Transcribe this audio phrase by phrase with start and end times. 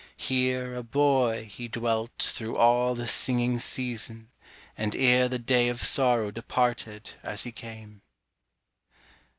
[0.17, 4.31] Here, a boy, he dwelt through all the singing season
[4.75, 8.01] And ere the day of sorrow departed as he came.